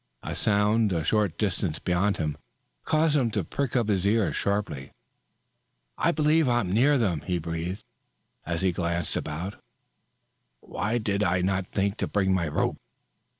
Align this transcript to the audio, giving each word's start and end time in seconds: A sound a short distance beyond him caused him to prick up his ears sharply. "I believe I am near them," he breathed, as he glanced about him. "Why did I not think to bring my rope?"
A 0.23 0.33
sound 0.33 0.91
a 0.93 1.03
short 1.03 1.37
distance 1.37 1.77
beyond 1.77 2.17
him 2.17 2.35
caused 2.85 3.15
him 3.15 3.29
to 3.29 3.43
prick 3.43 3.75
up 3.75 3.87
his 3.87 4.03
ears 4.03 4.35
sharply. 4.35 4.93
"I 5.95 6.11
believe 6.11 6.49
I 6.49 6.61
am 6.61 6.71
near 6.71 6.97
them," 6.97 7.21
he 7.21 7.37
breathed, 7.37 7.83
as 8.43 8.63
he 8.63 8.71
glanced 8.71 9.15
about 9.15 9.53
him. 9.53 9.59
"Why 10.61 10.97
did 10.97 11.21
I 11.23 11.41
not 11.41 11.67
think 11.67 11.97
to 11.97 12.07
bring 12.07 12.33
my 12.33 12.47
rope?" 12.47 12.77